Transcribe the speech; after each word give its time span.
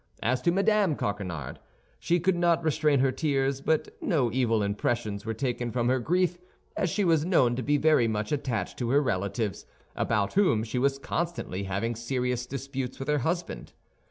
As 0.23 0.41
to 0.41 0.51
Mme. 0.51 0.95
Coquenard, 0.95 1.59
she 1.99 2.19
could 2.19 2.35
not 2.35 2.63
restrain 2.63 3.01
her 3.01 3.11
tears; 3.11 3.61
but 3.61 3.95
no 4.01 4.31
evil 4.31 4.63
impressions 4.63 5.27
were 5.27 5.33
taken 5.35 5.71
from 5.71 5.89
her 5.89 5.99
grief 5.99 6.39
as 6.75 6.89
she 6.89 7.03
was 7.03 7.23
known 7.23 7.55
to 7.55 7.61
be 7.61 7.77
very 7.77 8.07
much 8.07 8.31
attached 8.31 8.79
to 8.79 8.89
her 8.89 8.99
relatives, 9.03 9.67
about 9.95 10.33
whom 10.33 10.63
she 10.63 10.79
was 10.79 10.97
constantly 10.97 11.65
having 11.65 11.93
serious 11.93 12.47
disputes 12.47 12.97
with 12.97 13.09
her 13.09 13.19
husband. 13.19 13.73